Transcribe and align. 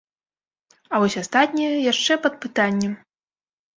А 0.93 1.01
вось 1.03 1.19
астатняе 1.21 1.69
яшчэ 1.91 2.13
пад 2.27 2.33
пытаннем. 2.47 2.93